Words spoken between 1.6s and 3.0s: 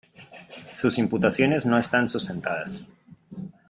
no están sustentadas.